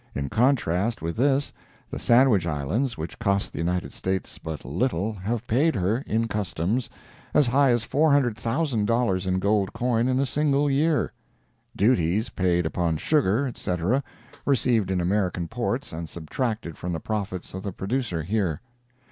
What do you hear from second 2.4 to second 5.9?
Islands, which cost the United States but little, have paid